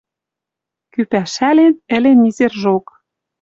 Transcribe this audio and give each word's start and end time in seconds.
Кӱ 0.93 1.01
пӓшӓлен— 1.11 1.73
ӹлен 1.95 2.17
незержок. 2.23 2.85